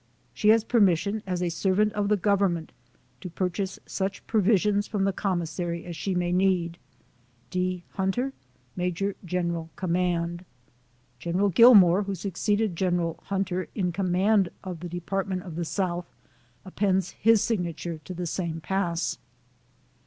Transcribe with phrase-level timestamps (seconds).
[0.33, 2.71] She has permission, as a servant of the Government,
[3.19, 6.79] to purchase such provisions from the Commissary as she may need.
[7.51, 7.83] D.
[7.91, 8.33] HUNTER,
[8.75, 9.03] Maj.
[9.23, 9.69] Gen.
[9.75, 10.37] Com.
[11.19, 16.11] General Gillman, who succeeded General Hunter in command of the Department of the South,
[16.65, 19.19] ap pends his signature to the same pass.